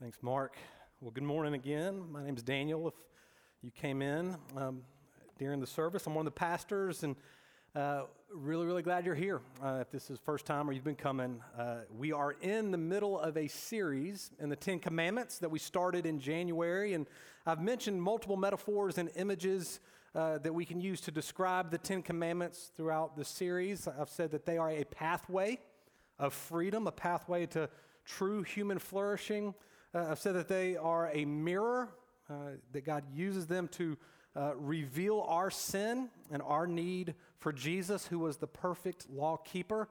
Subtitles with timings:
[0.00, 0.56] Thanks, Mark.
[1.02, 2.10] Well, good morning again.
[2.10, 2.88] My name is Daniel.
[2.88, 2.94] If
[3.60, 4.80] you came in um,
[5.38, 7.14] during the service, I'm one of the pastors, and
[7.76, 9.42] uh, really, really glad you're here.
[9.62, 12.78] Uh, if this is first time or you've been coming, uh, we are in the
[12.78, 17.06] middle of a series in the Ten Commandments that we started in January, and
[17.44, 19.80] I've mentioned multiple metaphors and images.
[20.12, 23.86] Uh, that we can use to describe the Ten Commandments throughout the series.
[23.86, 25.60] I've said that they are a pathway
[26.18, 27.68] of freedom, a pathway to
[28.04, 29.54] true human flourishing.
[29.92, 31.88] Uh, I've said that they are a mirror,
[32.28, 32.34] uh,
[32.72, 33.96] that God uses them to
[34.36, 39.88] uh, reveal our sin and our need for Jesus, who was the perfect law keeper.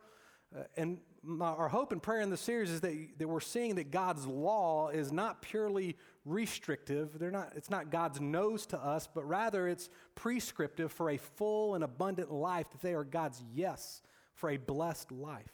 [0.56, 3.76] Uh, and my, our hope and prayer in the series is that, that we're seeing
[3.76, 7.20] that God's law is not purely restrictive.
[7.20, 11.76] They're not, it's not God's noes to us, but rather it's prescriptive for a full
[11.76, 14.02] and abundant life, that they are God's yes
[14.34, 15.52] for a blessed life.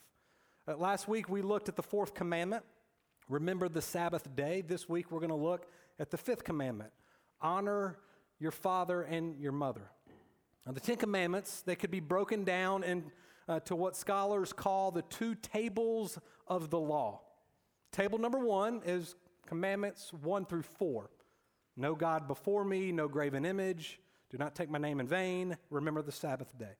[0.67, 2.63] Uh, last week we looked at the fourth commandment
[3.29, 4.61] remember the Sabbath day.
[4.61, 5.67] This week we're going to look
[5.99, 6.91] at the fifth commandment
[7.41, 7.97] honor
[8.39, 9.89] your father and your mother.
[10.65, 13.11] Now, the Ten Commandments, they could be broken down into
[13.47, 16.17] uh, what scholars call the two tables
[16.47, 17.21] of the law.
[17.91, 21.11] Table number one is commandments one through four.
[21.77, 23.99] No God before me, no graven image,
[24.31, 26.75] do not take my name in vain, remember the Sabbath day.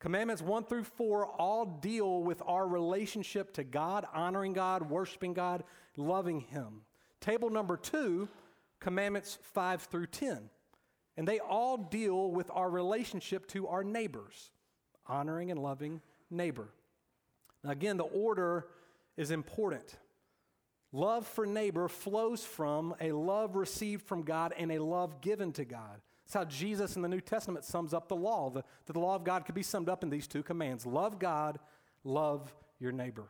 [0.00, 5.64] Commandments one through four all deal with our relationship to God, honoring God, worshiping God,
[5.96, 6.82] loving Him.
[7.20, 8.28] Table number two,
[8.78, 10.50] commandments five through 10.
[11.16, 14.50] And they all deal with our relationship to our neighbors,
[15.06, 16.68] honoring and loving neighbor.
[17.64, 18.66] Now, again, the order
[19.16, 19.96] is important.
[20.92, 25.64] Love for neighbor flows from a love received from God and a love given to
[25.64, 26.00] God.
[26.28, 28.50] That's how Jesus in the New Testament sums up the law.
[28.50, 31.58] The, the law of God could be summed up in these two commands love God,
[32.04, 33.28] love your neighbor.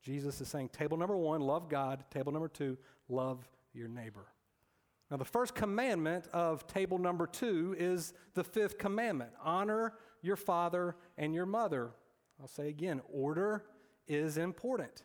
[0.00, 2.04] Jesus is saying, table number one, love God.
[2.10, 2.78] Table number two,
[3.10, 4.24] love your neighbor.
[5.10, 10.96] Now, the first commandment of table number two is the fifth commandment honor your father
[11.18, 11.90] and your mother.
[12.40, 13.64] I'll say again, order
[14.06, 15.04] is important.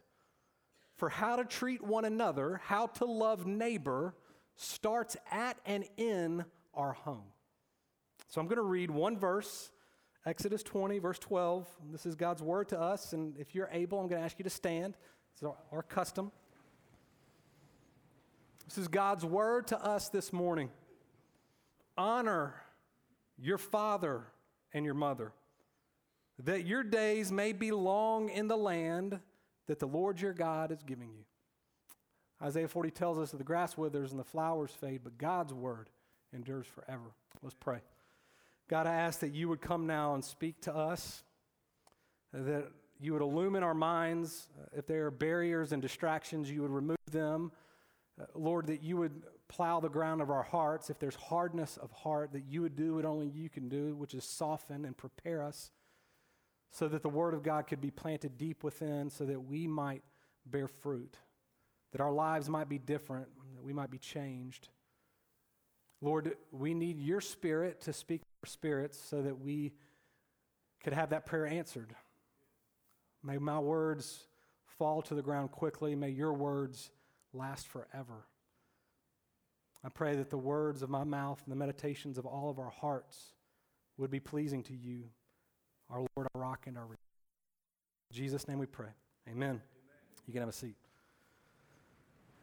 [0.96, 4.16] For how to treat one another, how to love neighbor,
[4.56, 7.33] starts at and in our home.
[8.34, 9.70] So I'm going to read one verse,
[10.26, 11.70] Exodus 20, verse 12.
[11.92, 13.14] This is God's word to us.
[13.14, 14.98] And if you're able, I'm going to ask you to stand.
[15.34, 16.32] It's our, our custom.
[18.68, 20.72] This is God's word to us this morning.
[21.96, 22.56] Honor
[23.38, 24.24] your father
[24.74, 25.32] and your mother,
[26.40, 29.20] that your days may be long in the land
[29.68, 31.26] that the Lord your God is giving you.
[32.42, 35.92] Isaiah 40 tells us that the grass withers and the flowers fade, but God's word
[36.34, 37.14] endures forever.
[37.44, 37.82] Let's pray.
[38.69, 41.24] God, I ask that you would come now and speak to us,
[42.31, 42.68] that
[43.00, 44.47] you would illumine our minds.
[44.57, 47.52] Uh, if there are barriers and distractions, you would remove them.
[48.19, 50.90] Uh, Lord, that you would plow the ground of our hearts.
[50.90, 54.13] If there's hardness of heart, that you would do what only you can do, which
[54.13, 55.72] is soften and prepare us
[56.72, 60.02] so that the Word of God could be planted deep within, so that we might
[60.47, 61.18] bear fruit,
[61.91, 64.69] that our lives might be different, that we might be changed.
[66.02, 69.74] Lord, we need your Spirit to speak spirits so that we
[70.84, 71.96] could have that prayer answered.
[73.24, 74.28] May my words
[74.78, 75.96] fall to the ground quickly.
[75.96, 76.92] May your words
[77.34, 78.28] last forever.
[79.84, 82.70] I pray that the words of my mouth and the meditations of all of our
[82.70, 83.34] hearts
[83.98, 85.03] would be pleasing to you,
[85.90, 86.98] our Lord, our rock, and our redeemer.
[88.12, 88.90] In Jesus' name we pray.
[89.28, 89.50] Amen.
[89.50, 89.62] Amen.
[90.26, 90.76] You can have a seat.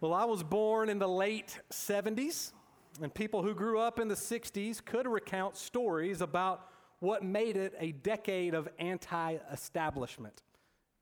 [0.00, 2.53] Well, I was born in the late 70s.
[3.03, 6.67] And people who grew up in the 60s could recount stories about
[6.99, 10.43] what made it a decade of anti establishment.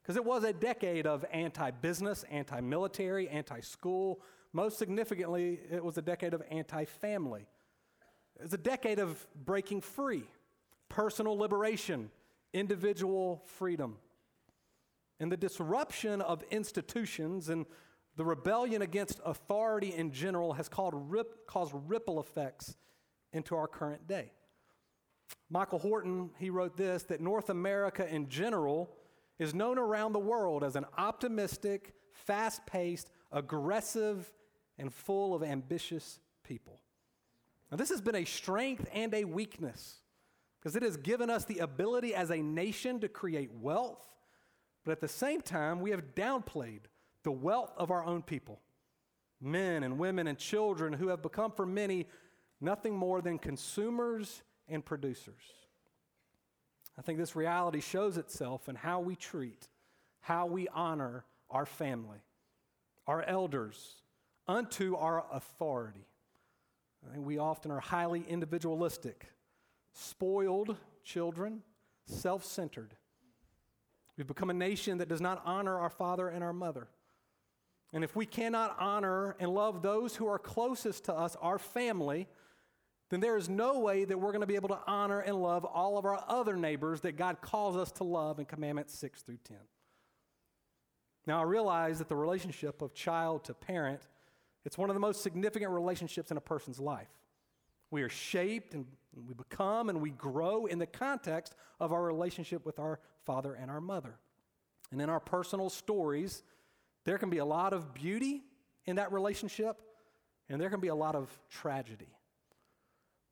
[0.03, 4.21] Because it was a decade of anti business, anti military, anti school.
[4.53, 7.47] Most significantly, it was a decade of anti family.
[8.37, 10.25] It was a decade of breaking free,
[10.89, 12.11] personal liberation,
[12.53, 13.97] individual freedom.
[15.21, 17.67] And the disruption of institutions and
[18.19, 22.77] the rebellion against authority in general has rip, caused ripple effects
[23.33, 24.33] into our current day.
[25.49, 28.91] Michael Horton, he wrote this that North America in general
[29.39, 34.33] is known around the world as an optimistic, fast paced, aggressive,
[34.79, 36.81] and full of ambitious people.
[37.71, 40.01] Now, this has been a strength and a weakness
[40.59, 44.05] because it has given us the ability as a nation to create wealth,
[44.85, 46.81] but at the same time, we have downplayed
[47.23, 48.61] the wealth of our own people,
[49.41, 52.07] men and women and children who have become for many
[52.61, 55.43] nothing more than consumers and producers.
[56.99, 59.69] I think this reality shows itself in how we treat,
[60.21, 62.19] how we honor our family,
[63.07, 64.03] our elders,
[64.49, 66.07] unto our authority.
[67.09, 69.27] I think we often are highly individualistic,
[69.93, 71.63] spoiled children,
[72.07, 72.95] self centered.
[74.17, 76.89] We've become a nation that does not honor our father and our mother.
[77.93, 82.29] And if we cannot honor and love those who are closest to us, our family,
[83.11, 85.65] then there is no way that we're going to be able to honor and love
[85.65, 89.39] all of our other neighbors that God calls us to love in Commandments 6 through
[89.45, 89.57] 10.
[91.27, 94.01] Now, I realize that the relationship of child to parent,
[94.65, 97.09] it's one of the most significant relationships in a person's life.
[97.91, 98.87] We are shaped and
[99.27, 103.71] we become and we grow in the context of our relationship with our father and
[103.71, 104.19] our mother.
[104.91, 106.43] And in our personal stories,
[107.05, 108.43] there can be a lot of beauty
[108.85, 109.77] in that relationship,
[110.49, 112.09] and there can be a lot of tragedy.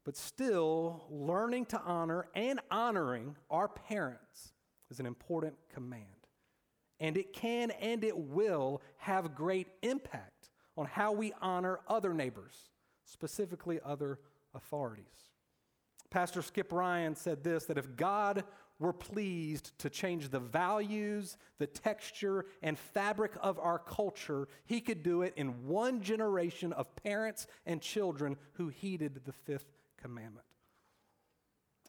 [0.04, 4.52] But still, learning to honor and honoring our parents
[4.90, 6.04] is an important command.
[7.00, 12.54] And it can and it will have great impact on how we honor other neighbors,
[13.04, 14.18] specifically other
[14.54, 15.04] authorities.
[16.10, 18.44] Pastor Skip Ryan said this that if God
[18.78, 25.02] were pleased to change the values, the texture, and fabric of our culture, he could
[25.02, 30.46] do it in one generation of parents and children who heeded the fifth commandment.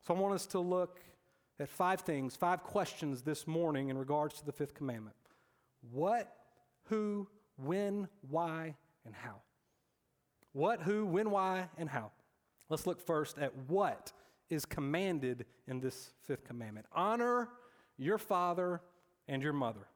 [0.07, 1.01] So I want us to look
[1.59, 5.15] at five things, five questions this morning in regards to the fifth commandment
[5.91, 6.33] what,
[6.85, 8.75] who, when, why,
[9.05, 9.41] and how.
[10.53, 12.11] What, who, when, why, and how.
[12.69, 14.11] Let's look first at what
[14.49, 17.49] is commanded in this fifth commandment honor
[17.97, 18.81] your father
[19.27, 19.87] and your mother.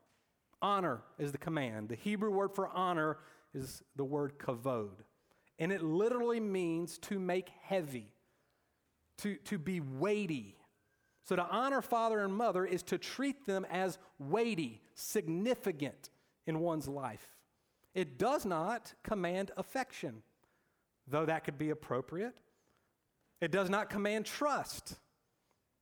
[0.62, 1.89] Honor is the command.
[1.89, 3.18] The Hebrew word for honor
[3.53, 5.03] is the word kavod,
[5.59, 8.07] and it literally means to make heavy,
[9.19, 10.57] to, to be weighty.
[11.24, 16.09] So, to honor father and mother is to treat them as weighty, significant
[16.48, 17.27] in one's life.
[17.94, 20.24] It does not command affection,
[21.07, 22.38] though that could be appropriate.
[23.41, 24.95] It does not command trust.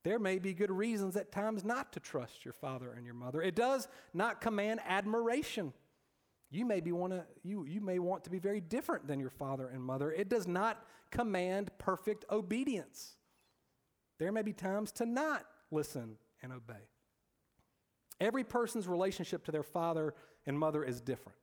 [0.04, 3.42] There may be good reasons at times not to trust your father and your mother.
[3.42, 5.74] It does not command admiration.
[6.50, 9.68] You may, be wanna, you, you may want to be very different than your father
[9.68, 10.12] and mother.
[10.12, 13.18] It does not command perfect obedience.
[14.20, 16.88] There may be times to not listen and obey.
[18.22, 20.14] Every person's relationship to their father
[20.46, 21.38] and mother is different.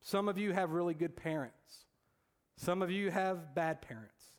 [0.00, 1.86] Some of you have really good parents,
[2.56, 4.35] some of you have bad parents.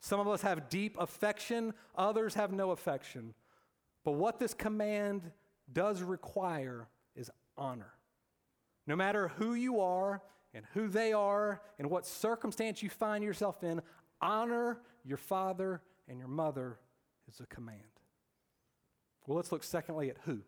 [0.00, 3.34] Some of us have deep affection, others have no affection.
[4.04, 5.30] But what this command
[5.72, 7.92] does require is honor.
[8.86, 10.22] No matter who you are
[10.54, 13.82] and who they are and what circumstance you find yourself in,
[14.20, 16.78] honor your father and your mother
[17.28, 17.80] is a command.
[19.26, 20.40] Well, let's look secondly at who.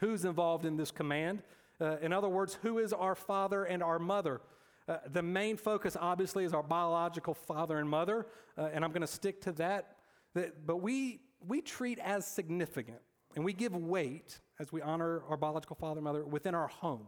[0.00, 1.42] Who's involved in this command?
[1.80, 4.40] Uh, in other words, who is our father and our mother?
[4.88, 8.26] Uh, the main focus, obviously, is our biological father and mother,
[8.56, 9.96] uh, and I'm going to stick to that.
[10.34, 13.00] But we, we treat as significant
[13.34, 17.06] and we give weight as we honor our biological father and mother within our home.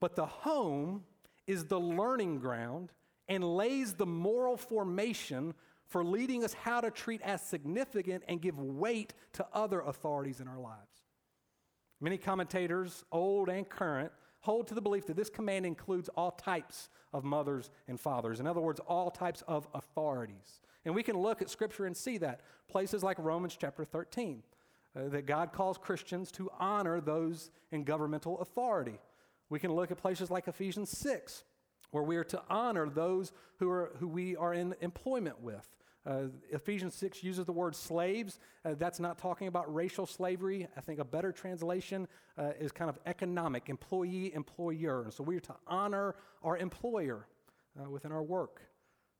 [0.00, 1.04] But the home
[1.46, 2.90] is the learning ground
[3.28, 5.54] and lays the moral formation
[5.86, 10.48] for leading us how to treat as significant and give weight to other authorities in
[10.48, 11.04] our lives.
[12.00, 14.12] Many commentators, old and current,
[14.44, 18.40] hold to the belief that this command includes all types of mothers and fathers.
[18.40, 20.60] In other words, all types of authorities.
[20.84, 22.42] And we can look at Scripture and see that.
[22.68, 24.42] Places like Romans chapter 13,
[24.94, 28.98] uh, that God calls Christians to honor those in governmental authority.
[29.48, 31.44] We can look at places like Ephesians 6,
[31.90, 35.66] where we are to honor those who, are, who we are in employment with.
[36.06, 38.38] Uh, Ephesians 6 uses the word slaves.
[38.64, 40.68] Uh, that's not talking about racial slavery.
[40.76, 42.06] I think a better translation
[42.36, 45.04] uh, is kind of economic, employee, employer.
[45.04, 47.26] And so we are to honor our employer
[47.80, 48.60] uh, within our work.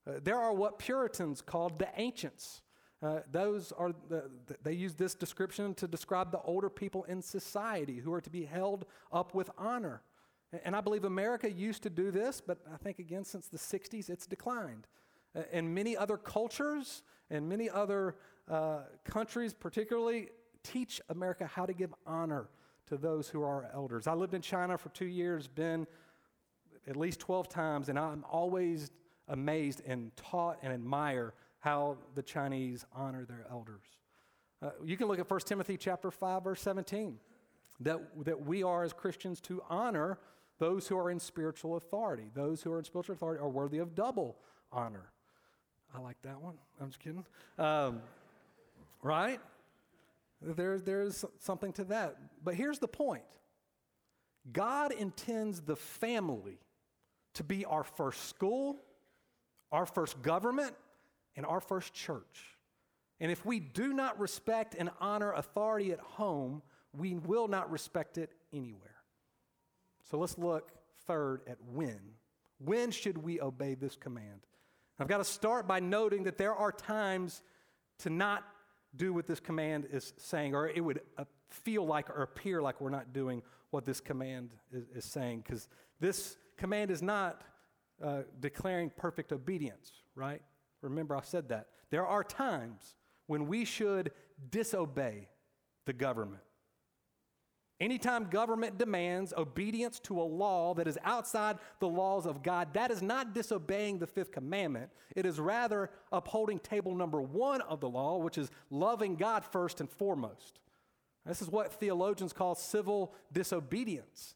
[0.06, 2.60] Uh, there are what Puritans called the ancients.
[3.02, 4.30] Uh, those are the,
[4.62, 8.44] they use this description to describe the older people in society who are to be
[8.44, 10.02] held up with honor.
[10.64, 14.08] And I believe America used to do this, but I think again since the 60s
[14.08, 14.86] it's declined
[15.52, 18.16] and many other cultures and many other
[18.50, 20.28] uh, countries, particularly,
[20.62, 22.48] teach America how to give honor
[22.86, 24.06] to those who are elders.
[24.06, 25.86] I lived in China for two years, been
[26.86, 28.90] at least 12 times, and I'm always
[29.28, 33.84] amazed and taught and admire how the Chinese honor their elders.
[34.60, 37.18] Uh, you can look at 1 Timothy chapter 5, verse 17,
[37.80, 40.18] that, that we are as Christians to honor
[40.58, 42.30] those who are in spiritual authority.
[42.34, 44.36] Those who are in spiritual authority are worthy of double
[44.70, 45.10] honor.
[45.94, 46.54] I like that one.
[46.80, 47.24] I'm just kidding.
[47.58, 48.02] Um,
[49.02, 49.40] right?
[50.42, 52.16] There, there's something to that.
[52.42, 53.22] But here's the point
[54.52, 56.58] God intends the family
[57.34, 58.76] to be our first school,
[59.72, 60.74] our first government,
[61.36, 62.58] and our first church.
[63.20, 68.18] And if we do not respect and honor authority at home, we will not respect
[68.18, 68.96] it anywhere.
[70.10, 70.70] So let's look
[71.06, 72.00] third at when.
[72.58, 74.40] When should we obey this command?
[74.98, 77.42] I've got to start by noting that there are times
[78.00, 78.44] to not
[78.94, 82.80] do what this command is saying, or it would uh, feel like or appear like
[82.80, 85.68] we're not doing what this command is, is saying, because
[86.00, 87.42] this command is not
[88.02, 90.42] uh, declaring perfect obedience, right?
[90.80, 91.68] Remember, I said that.
[91.90, 92.94] There are times
[93.26, 94.12] when we should
[94.50, 95.28] disobey
[95.86, 96.42] the government.
[97.84, 102.90] Anytime government demands obedience to a law that is outside the laws of God, that
[102.90, 104.88] is not disobeying the fifth commandment.
[105.14, 109.82] It is rather upholding table number one of the law, which is loving God first
[109.82, 110.60] and foremost.
[111.26, 114.34] This is what theologians call civil disobedience.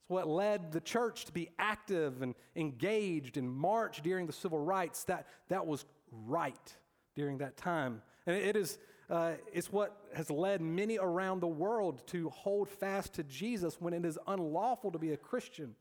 [0.00, 4.58] It's what led the church to be active and engaged and march during the civil
[4.58, 5.04] rights.
[5.04, 6.76] That, that was right
[7.14, 8.02] during that time.
[8.26, 13.14] And it is uh, it's what has led many around the world to hold fast
[13.14, 15.74] to Jesus when it is unlawful to be a Christian.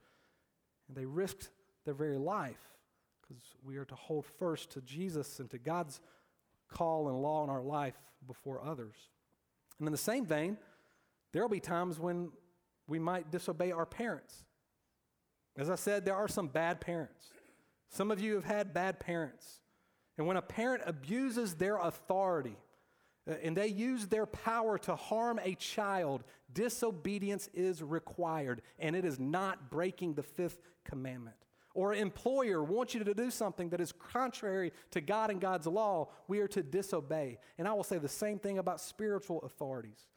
[0.88, 1.50] And they risked
[1.86, 2.74] their very life
[3.22, 6.00] because we are to hold first to Jesus and to God's
[6.70, 7.96] call and law in our life
[8.26, 8.96] before others.
[9.78, 10.58] And in the same vein,
[11.32, 12.32] there will be times when
[12.88, 14.44] we might disobey our parents.
[15.56, 17.28] As I said, there are some bad parents.
[17.90, 19.62] Some of you have had bad parents.
[20.18, 22.58] And when a parent abuses their authority,
[23.28, 26.24] Uh, and they use their power to harm a child,
[26.54, 31.36] disobedience is required, and it is not breaking the fifth commandment.
[31.76, 35.68] Or an employer wants you to do something that is contrary to God and God's
[35.68, 37.38] law, we are to disobey.
[37.58, 40.08] And I will say the same thing about spiritual authorities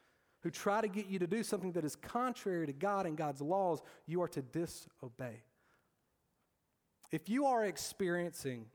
[0.43, 3.41] who try to get you to do something that is contrary to God and God's
[3.41, 5.43] laws, you are to disobey.
[7.13, 8.67] If you are experiencing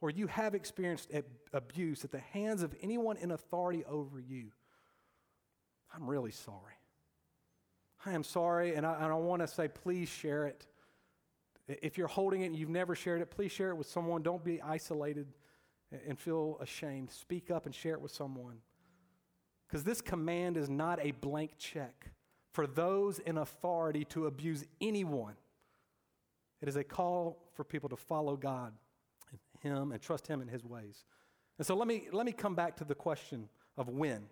[0.00, 1.10] or you have experienced
[1.52, 4.52] abuse at the hands of anyone in authority over you,
[5.94, 6.74] I'm really sorry.
[8.06, 10.66] I am sorry, and I, I want to say, please share it.
[11.66, 14.22] If you're holding it and you've never shared it, please share it with someone.
[14.22, 15.26] Don't be isolated
[16.06, 17.10] and feel ashamed.
[17.10, 18.58] Speak up and share it with someone.
[19.66, 22.10] Because this command is not a blank check
[22.52, 25.34] for those in authority to abuse anyone.
[26.62, 28.72] It is a call for people to follow God
[29.60, 31.04] him and trust Him in His ways.
[31.58, 34.24] And so let me, let me come back to the question of when.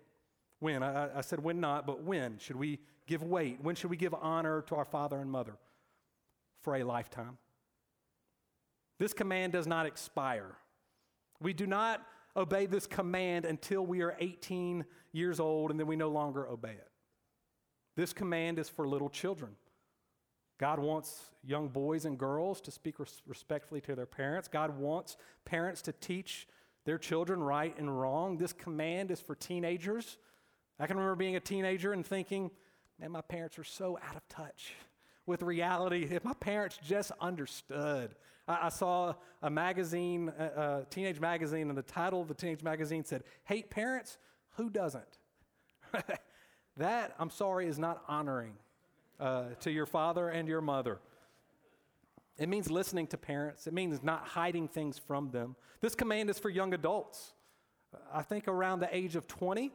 [0.59, 0.81] When?
[0.81, 3.59] I, I said when not, but when should we give weight?
[3.61, 5.57] When should we give honor to our father and mother?
[6.61, 7.37] For a lifetime.
[8.99, 10.55] This command does not expire.
[11.39, 12.01] We do not
[12.35, 16.71] obey this command until we are 18 years old and then we no longer obey
[16.71, 16.89] it.
[17.95, 19.55] This command is for little children.
[20.57, 24.47] God wants young boys and girls to speak res- respectfully to their parents.
[24.47, 26.47] God wants parents to teach
[26.85, 28.37] their children right and wrong.
[28.37, 30.17] This command is for teenagers.
[30.79, 32.49] I can remember being a teenager and thinking,
[32.99, 34.73] man, my parents are so out of touch
[35.25, 36.07] with reality.
[36.09, 38.15] If my parents just understood.
[38.47, 42.63] I, I saw a magazine, a, a teenage magazine, and the title of the teenage
[42.63, 44.17] magazine said, Hate Parents?
[44.55, 45.19] Who doesn't?
[46.77, 48.53] that, I'm sorry, is not honoring
[49.19, 50.99] uh, to your father and your mother.
[52.37, 53.65] It means listening to parents.
[53.67, 55.55] It means not hiding things from them.
[55.81, 57.33] This command is for young adults.
[58.13, 59.71] I think around the age of 20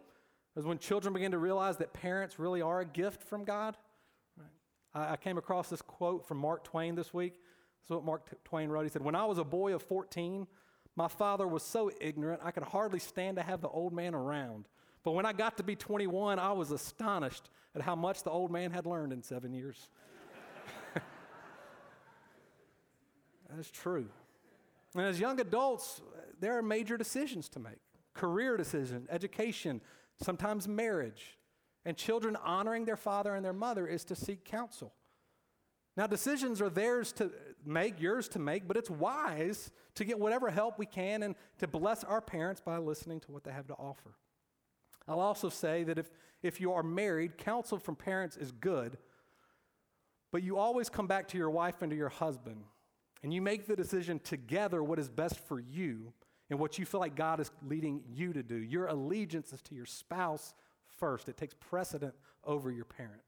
[0.57, 3.77] is when children begin to realize that parents really are a gift from God.
[4.95, 7.35] I, I came across this quote from Mark Twain this week.
[7.35, 8.85] This is what Mark Twain wrote.
[8.85, 10.47] He said, When I was a boy of 14,
[10.95, 14.69] my father was so ignorant I could hardly stand to have the old man around.
[15.05, 18.51] But when I got to be 21, I was astonished at how much the old
[18.51, 19.89] man had learned in seven years.
[23.51, 24.09] That's true.
[24.95, 26.01] And as young adults,
[26.39, 27.79] there are major decisions to make
[28.15, 29.81] career decision, education,
[30.21, 31.39] sometimes marriage.
[31.85, 34.93] And children honoring their father and their mother is to seek counsel.
[35.97, 37.31] Now, decisions are theirs to
[37.67, 41.67] make, yours to make, but it's wise to get whatever help we can and to
[41.67, 44.15] bless our parents by listening to what they have to offer.
[45.09, 46.11] I'll also say that if,
[46.43, 48.99] if you are married, counsel from parents is good,
[50.31, 52.65] but you always come back to your wife and to your husband,
[53.23, 56.13] and you make the decision together what is best for you
[56.51, 58.57] and what you feel like God is leading you to do.
[58.57, 60.55] Your allegiance is to your spouse
[60.99, 63.23] first, it takes precedent over your parent.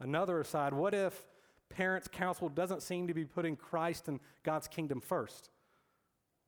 [0.00, 1.26] Another aside, what if
[1.68, 5.50] parents' counsel doesn't seem to be putting Christ and God's kingdom first?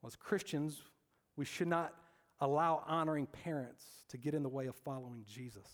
[0.00, 0.82] Well, as Christians,
[1.36, 1.94] we should not
[2.40, 5.68] allow honoring parents to get in the way of following Jesus.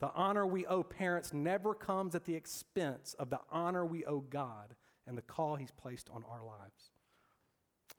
[0.00, 4.20] The honor we owe parents never comes at the expense of the honor we owe
[4.20, 4.74] God
[5.06, 6.92] and the call He's placed on our lives.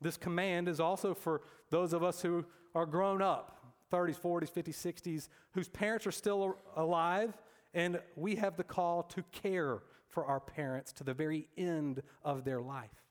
[0.02, 3.58] This command is also for those of us who are grown up
[3.92, 7.34] 30s, 40s, 50s, 60s, whose parents are still alive,
[7.74, 12.44] and we have the call to care for our parents to the very end of
[12.44, 13.09] their life.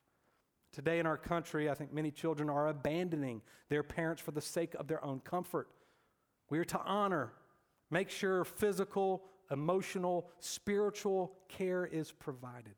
[0.71, 4.75] Today in our country, I think many children are abandoning their parents for the sake
[4.75, 5.67] of their own comfort.
[6.49, 7.33] We are to honor,
[7.89, 12.75] make sure physical, emotional, spiritual care is provided.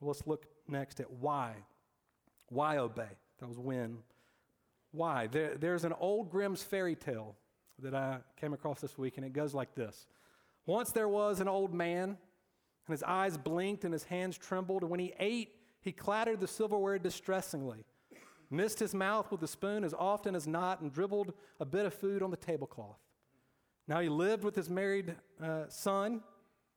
[0.00, 1.56] Well, let's look next at why.
[2.48, 3.10] Why obey?
[3.38, 3.98] That was when.
[4.92, 5.26] Why?
[5.26, 7.36] There, there's an old Grimm's fairy tale
[7.80, 10.06] that I came across this week, and it goes like this
[10.66, 14.90] Once there was an old man, and his eyes blinked and his hands trembled, and
[14.90, 17.84] when he ate, he clattered the silverware distressingly,
[18.50, 21.94] missed his mouth with the spoon as often as not, and dribbled a bit of
[21.94, 22.98] food on the tablecloth.
[23.88, 26.22] Now he lived with his married uh, son,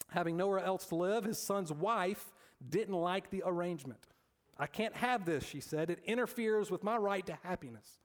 [0.09, 1.25] having nowhere else to live.
[1.25, 2.33] His son's wife
[2.69, 4.07] didn't like the arrangement.
[4.57, 5.89] I can't have this, she said.
[5.89, 7.99] It interferes with my right to happiness.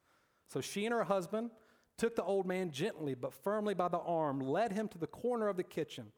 [0.48, 1.50] So she and her husband
[1.98, 5.48] took the old man gently but firmly by the arm, led him to the corner
[5.48, 6.12] of the kitchen.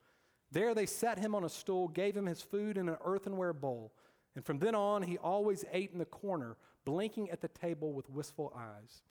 [0.52, 3.92] There they set him on a stool, gave him his food in an earthenware bowl.
[4.36, 8.08] And from then on, he always ate in the corner, blinking at the table with
[8.08, 9.02] wistful eyes.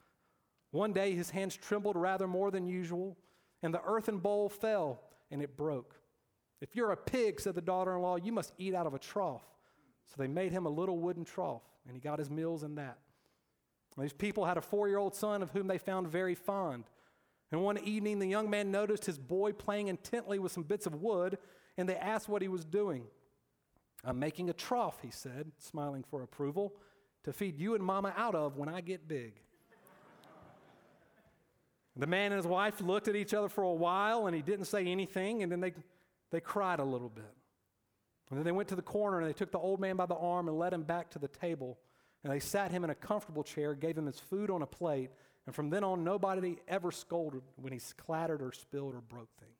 [0.72, 3.18] One day, his hands trembled rather more than usual,
[3.62, 5.96] and the earthen bowl fell and it broke.
[6.62, 9.00] If you're a pig, said the daughter in law, you must eat out of a
[9.00, 9.44] trough.
[10.08, 12.98] So they made him a little wooden trough, and he got his meals in that.
[13.98, 16.86] These people had a four year old son of whom they found very fond.
[17.52, 21.02] And one evening, the young man noticed his boy playing intently with some bits of
[21.02, 21.38] wood,
[21.78, 23.06] and they asked what he was doing.
[24.04, 26.74] I'm making a trough, he said, smiling for approval,
[27.24, 29.34] to feed you and mama out of when I get big.
[31.96, 34.66] the man and his wife looked at each other for a while, and he didn't
[34.66, 35.74] say anything, and then they,
[36.32, 37.36] they cried a little bit.
[38.30, 40.16] And then they went to the corner and they took the old man by the
[40.16, 41.80] arm and led him back to the table.
[42.24, 45.10] And they sat him in a comfortable chair, gave him his food on a plate,
[45.46, 49.59] and from then on, nobody ever scolded when he clattered or spilled or broke things.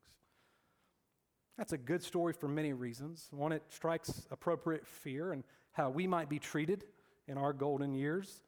[1.58, 3.28] That's a good story for many reasons.
[3.30, 6.84] One, it strikes appropriate fear and how we might be treated
[7.28, 8.42] in our golden years.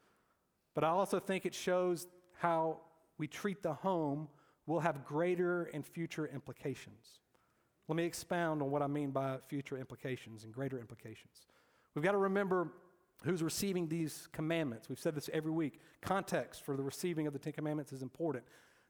[0.74, 2.06] But I also think it shows
[2.38, 2.78] how
[3.18, 4.28] we treat the home
[4.66, 7.20] will have greater and future implications.
[7.88, 11.46] Let me expound on what I mean by future implications and greater implications.
[11.94, 12.72] We've got to remember
[13.24, 14.88] who's receiving these commandments.
[14.88, 15.80] We've said this every week.
[16.00, 18.44] Context for the receiving of the Ten Commandments is important.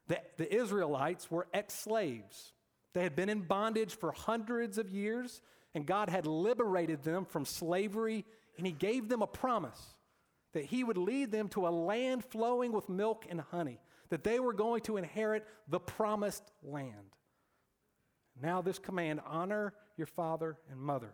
[0.07, 2.53] The, the Israelites were ex slaves,
[2.93, 5.41] they had been in bondage for hundreds of years,
[5.73, 8.25] and God had liberated them from slavery,
[8.57, 9.95] and He gave them a promise
[10.53, 13.79] that He would lead them to a land flowing with milk and honey,
[14.09, 17.15] that they were going to inherit the promised land.
[18.41, 21.13] Now, this command honor your father and mother.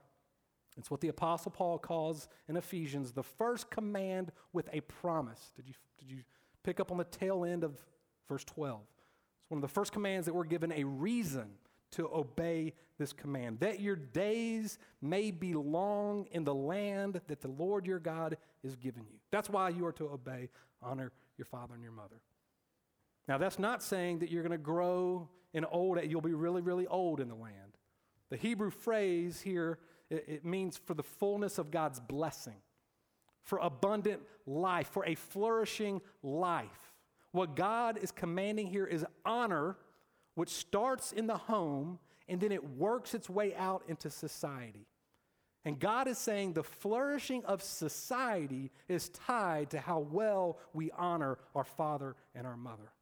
[0.78, 5.52] It's what the Apostle Paul calls in Ephesians the first command with a promise.
[5.56, 6.24] Did you, did you
[6.64, 7.78] pick up on the tail end of
[8.30, 8.80] verse 12?
[9.42, 11.50] It's one of the first commands that we're given a reason
[11.92, 17.48] to obey this command that your days may be long in the land that the
[17.48, 19.18] Lord your God is giving you.
[19.32, 20.50] That's why you are to obey,
[20.82, 22.22] honor your father and your mother.
[23.28, 26.88] Now, that's not saying that you're going to grow in old, you'll be really, really
[26.88, 27.78] old in the land.
[28.30, 32.58] The Hebrew phrase here it, it means for the fullness of God's blessing,
[33.44, 36.94] for abundant life, for a flourishing life.
[37.32, 39.78] What God is commanding here is honor,
[40.40, 42.00] which starts in the home
[42.30, 44.88] and then it works its way out into society.
[45.66, 51.40] And God is saying the flourishing of society is tied to how well we honor
[51.54, 52.94] our father and our mother.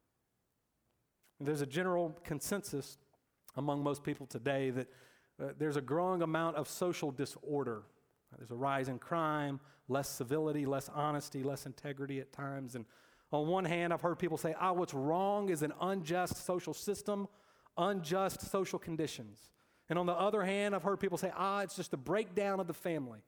[1.38, 2.98] And there's a general consensus
[3.54, 4.88] among most people today that
[5.40, 7.82] uh, there's a growing amount of social disorder.
[8.36, 12.74] There's a rise in crime, less civility, less honesty, less integrity at times.
[12.74, 12.84] And
[13.30, 17.28] on one hand, I've heard people say, ah, what's wrong is an unjust social system,
[17.76, 19.50] unjust social conditions.
[19.90, 22.66] And on the other hand, I've heard people say, ah, it's just a breakdown of
[22.66, 23.20] the family.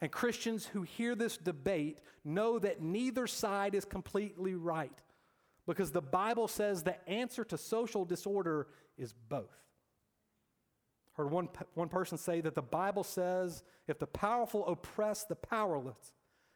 [0.00, 4.92] And Christians who hear this debate know that neither side is completely right
[5.66, 9.56] because the Bible says the answer to social disorder is both.
[11.14, 16.14] Heard one, one person say that the Bible says if the powerful oppress the powerless,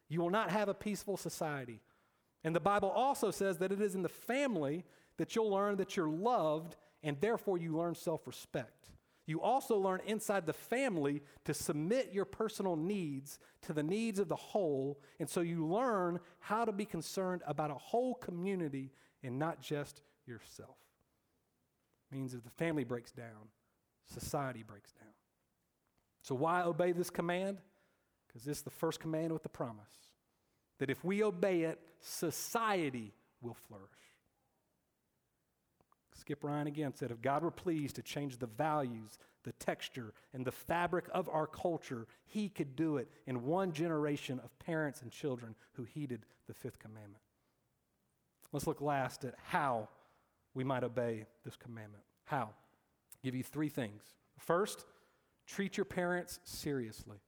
[0.08, 1.80] you will not have a peaceful society.
[2.44, 4.84] And the Bible also says that it is in the family
[5.16, 8.88] that you'll learn that you're loved and therefore you learn self respect.
[9.26, 14.28] You also learn inside the family to submit your personal needs to the needs of
[14.28, 15.00] the whole.
[15.20, 18.90] And so you learn how to be concerned about a whole community
[19.22, 20.76] and not just yourself.
[22.10, 23.48] Means if the family breaks down,
[24.12, 25.08] society breaks down.
[26.22, 27.58] So, why obey this command?
[28.26, 30.11] Because this is the first command with the promise
[30.82, 33.86] that if we obey it, society will flourish.
[36.12, 40.44] Skip Ryan again said, If God were pleased to change the values, the texture, and
[40.44, 45.12] the fabric of our culture, he could do it in one generation of parents and
[45.12, 47.22] children who heeded the fifth commandment.
[48.50, 49.88] Let's look last at how
[50.52, 52.02] we might obey this commandment.
[52.24, 52.38] How?
[52.38, 52.54] I'll
[53.22, 54.02] give you three things.
[54.36, 54.84] First,
[55.46, 57.18] treat your parents seriously.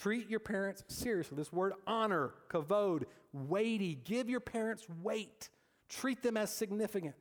[0.00, 1.36] Treat your parents seriously.
[1.36, 3.94] This word honor, kavod, weighty.
[3.94, 5.48] Give your parents weight.
[5.88, 7.14] Treat them as significant.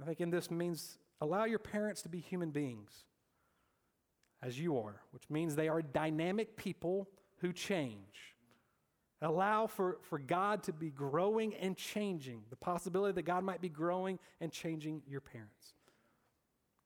[0.00, 3.04] I think in this means allow your parents to be human beings
[4.42, 8.34] as you are, which means they are dynamic people who change.
[9.22, 13.68] Allow for, for God to be growing and changing, the possibility that God might be
[13.68, 15.74] growing and changing your parents.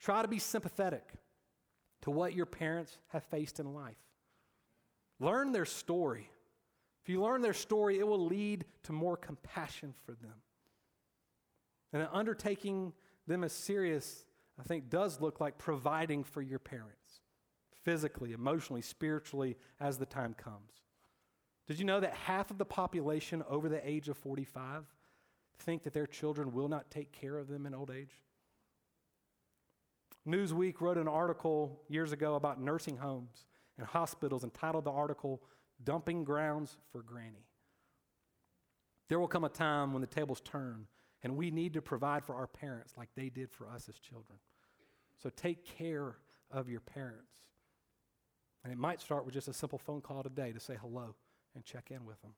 [0.01, 1.09] Try to be sympathetic
[2.03, 3.97] to what your parents have faced in life.
[5.20, 6.29] Learn their story.
[7.03, 10.35] If you learn their story, it will lead to more compassion for them.
[11.92, 12.92] And undertaking
[13.27, 14.24] them as serious,
[14.59, 17.20] I think, does look like providing for your parents
[17.85, 20.83] physically, emotionally, spiritually as the time comes.
[21.66, 24.85] Did you know that half of the population over the age of 45
[25.59, 28.20] think that their children will not take care of them in old age?
[30.27, 33.44] Newsweek wrote an article years ago about nursing homes
[33.79, 35.43] and hospitals entitled the article,
[35.83, 37.47] Dumping Grounds for Granny.
[39.09, 40.87] There will come a time when the tables turn
[41.23, 44.39] and we need to provide for our parents like they did for us as children.
[45.23, 46.17] So take care
[46.51, 47.33] of your parents.
[48.63, 51.15] And it might start with just a simple phone call today to say hello
[51.55, 52.33] and check in with them.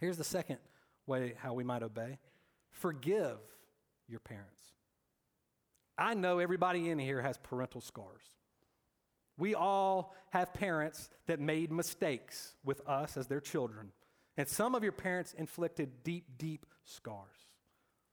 [0.00, 0.58] Here's the second
[1.06, 2.18] way how we might obey
[2.70, 3.38] forgive
[4.06, 4.60] your parents.
[5.96, 8.35] I know everybody in here has parental scars.
[9.38, 13.92] We all have parents that made mistakes with us as their children.
[14.36, 17.46] And some of your parents inflicted deep, deep scars.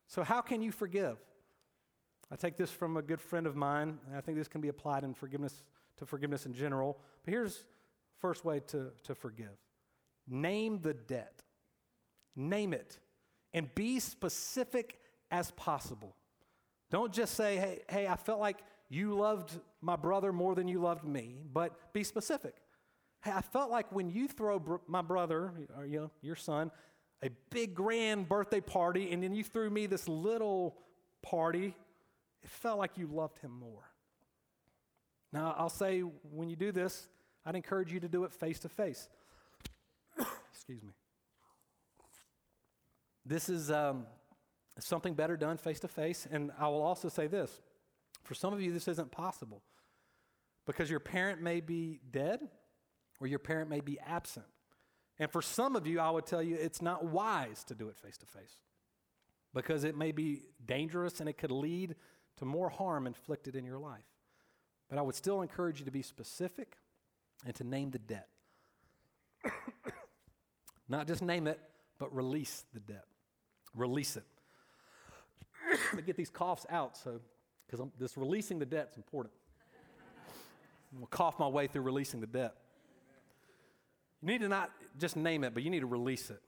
[0.08, 1.18] So, how can you forgive?
[2.32, 4.70] I take this from a good friend of mine, and I think this can be
[4.70, 5.64] applied in forgiveness
[5.98, 7.00] to forgiveness in general.
[7.24, 7.66] But here's
[8.20, 9.52] first way to, to forgive
[10.28, 11.44] Name the debt.
[12.36, 12.98] Name it.
[13.54, 14.98] And be specific
[15.30, 16.16] as possible.
[16.90, 18.60] Don't just say, hey, hey, I felt like
[18.94, 19.52] you loved
[19.82, 22.54] my brother more than you loved me, but be specific.
[23.24, 26.70] Hey, I felt like when you throw br- my brother, or you know, your son,
[27.24, 30.78] a big grand birthday party, and then you threw me this little
[31.24, 31.74] party,
[32.44, 33.90] it felt like you loved him more.
[35.32, 37.08] Now, I'll say when you do this,
[37.48, 39.10] I'd encourage you to do it face to face.
[40.54, 40.94] Excuse me.
[43.26, 44.06] This is um,
[44.78, 46.28] something better done face to face.
[46.30, 47.63] And I will also say this
[48.24, 49.62] for some of you, this isn't possible
[50.66, 52.40] because your parent may be dead
[53.20, 54.46] or your parent may be absent.
[55.20, 57.98] And for some of you, I would tell you it's not wise to do it
[57.98, 58.58] face to face
[59.54, 61.96] because it may be dangerous and it could lead
[62.38, 64.04] to more harm inflicted in your life.
[64.90, 66.78] But I would still encourage you to be specific
[67.46, 68.28] and to name the debt.
[70.90, 71.60] Not just name it,
[72.00, 73.06] but release the debt.
[73.76, 74.26] Release it.
[76.06, 77.22] Get these coughs out, so
[77.66, 79.34] because this releasing the debt is important.
[80.92, 82.56] I'm gonna cough my way through releasing the debt.
[84.22, 86.42] You need to not just name it, but you need to release it.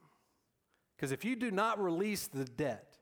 [0.96, 2.96] Because if you do not release the debt,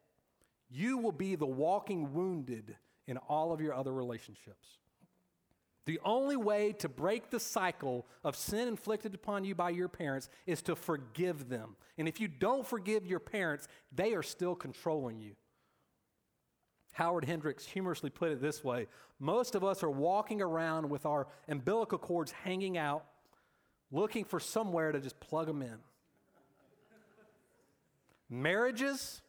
[0.71, 4.79] you will be the walking wounded in all of your other relationships.
[5.87, 10.31] The only way to break the cycle of sin inflicted upon you by your parents
[10.47, 11.77] is to forgive them.
[11.99, 15.37] And if you don't forgive your parents, they are still controlling you.
[16.95, 18.87] Howard Hendricks humorously put it this way
[19.21, 23.05] Most of us are walking around with our umbilical cords hanging out,
[23.93, 25.77] looking for somewhere to just plug them in.
[28.31, 29.23] Marriages,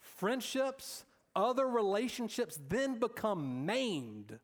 [0.00, 1.04] friendships,
[1.36, 4.38] other relationships then become maimed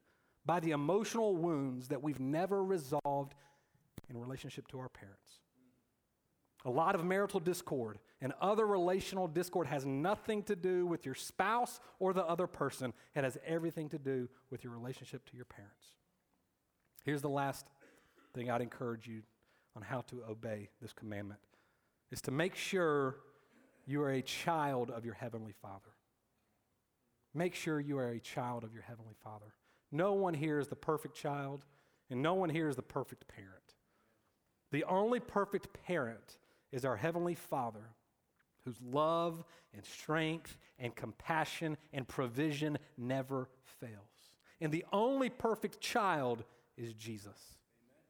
[0.45, 3.35] by the emotional wounds that we've never resolved
[4.09, 5.41] in relationship to our parents.
[6.65, 11.15] A lot of marital discord and other relational discord has nothing to do with your
[11.15, 12.93] spouse or the other person.
[13.15, 15.93] It has everything to do with your relationship to your parents.
[17.05, 17.67] Here's the last
[18.35, 19.23] thing I'd encourage you
[19.77, 21.41] on how to obey this commandment
[22.11, 23.17] is to make sure
[23.87, 25.95] you are a child of your heavenly Father.
[27.35, 29.55] Make sure you are a child of your heavenly Father.
[29.93, 31.65] No one here is the perfect child,
[32.11, 33.75] and no one here is the perfect parent.
[34.73, 36.39] The only perfect parent
[36.73, 37.85] is our Heavenly Father,
[38.65, 43.49] whose love and strength and compassion and provision never
[43.81, 43.93] fails.
[44.61, 46.45] And the only perfect child
[46.77, 47.27] is Jesus.
[47.81, 48.03] Amen.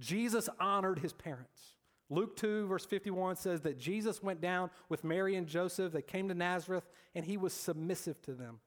[0.00, 1.76] Jesus honored his parents.
[2.08, 5.92] Luke 2, verse 51 says that Jesus went down with Mary and Joseph.
[5.92, 8.60] They came to Nazareth, and he was submissive to them.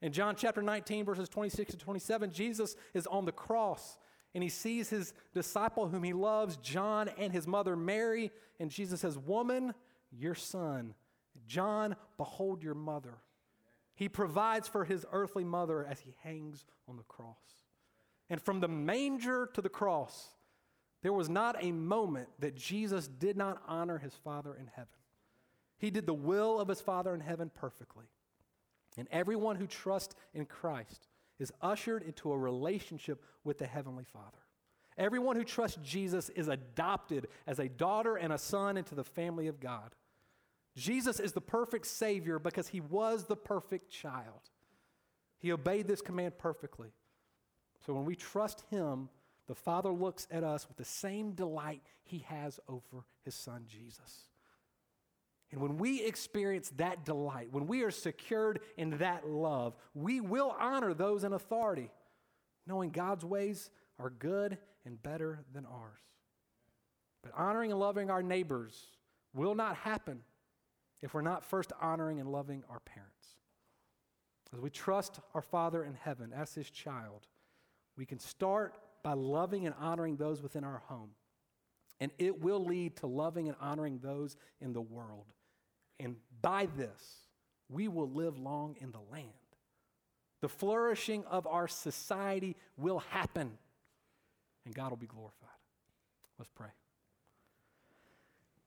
[0.00, 3.98] In John chapter 19, verses 26 to 27, Jesus is on the cross,
[4.34, 8.30] and he sees his disciple whom he loves, John, and his mother Mary.
[8.58, 9.74] And Jesus says, Woman,
[10.10, 10.94] your son.
[11.46, 13.18] John, behold your mother.
[13.94, 17.36] He provides for his earthly mother as he hangs on the cross.
[18.30, 20.28] And from the manger to the cross,
[21.02, 24.88] there was not a moment that Jesus did not honor his Father in heaven.
[25.78, 28.06] He did the will of his Father in heaven perfectly.
[28.96, 31.08] And everyone who trusts in Christ
[31.42, 34.38] is ushered into a relationship with the Heavenly Father.
[34.96, 39.48] Everyone who trusts Jesus is adopted as a daughter and a son into the family
[39.48, 39.94] of God.
[40.76, 44.50] Jesus is the perfect Savior because he was the perfect child.
[45.38, 46.92] He obeyed this command perfectly.
[47.84, 49.08] So when we trust him,
[49.48, 54.28] the Father looks at us with the same delight he has over his Son, Jesus.
[55.52, 60.56] And when we experience that delight, when we are secured in that love, we will
[60.58, 61.90] honor those in authority,
[62.66, 66.00] knowing God's ways are good and better than ours.
[67.22, 68.74] But honoring and loving our neighbors
[69.34, 70.20] will not happen
[71.02, 73.36] if we're not first honoring and loving our parents.
[74.54, 77.26] As we trust our Father in heaven as his child,
[77.96, 81.10] we can start by loving and honoring those within our home.
[82.00, 85.26] And it will lead to loving and honoring those in the world.
[86.00, 87.26] And by this,
[87.68, 89.28] we will live long in the land.
[90.40, 93.52] The flourishing of our society will happen,
[94.64, 95.48] and God will be glorified.
[96.38, 96.70] Let's pray.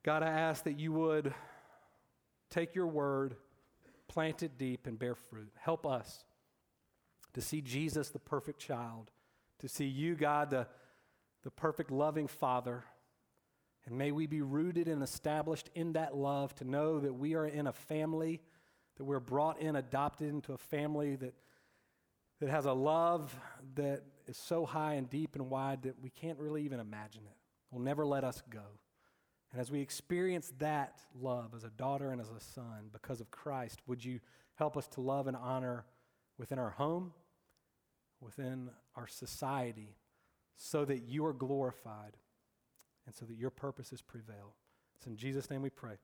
[0.03, 1.33] God, I ask that you would
[2.49, 3.35] take your word,
[4.07, 5.51] plant it deep, and bear fruit.
[5.59, 6.23] Help us
[7.33, 9.11] to see Jesus, the perfect child,
[9.59, 10.67] to see you, God, the,
[11.43, 12.85] the perfect loving Father.
[13.87, 17.45] And may we be rooted and established in that love to know that we are
[17.45, 18.41] in a family,
[18.97, 21.35] that we're brought in, adopted into a family that,
[22.39, 23.35] that has a love
[23.75, 27.37] that is so high and deep and wide that we can't really even imagine it.
[27.71, 28.63] Will never let us go.
[29.51, 33.29] And as we experience that love as a daughter and as a son because of
[33.29, 34.19] Christ, would you
[34.55, 35.85] help us to love and honor
[36.37, 37.13] within our home,
[38.19, 39.95] within our society,
[40.57, 42.17] so that you are glorified
[43.05, 44.55] and so that your purposes prevail?
[44.97, 45.97] It's in Jesus' name we pray.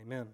[0.00, 0.28] Amen.